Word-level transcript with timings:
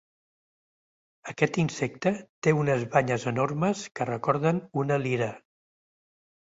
Aquest 1.33 1.59
insecte 1.65 2.13
té 2.47 2.55
unes 2.63 2.87
banyes 2.97 3.29
enormes 3.35 3.87
que 4.01 4.11
recorden 4.13 4.67
una 4.85 5.03
lira. 5.09 5.33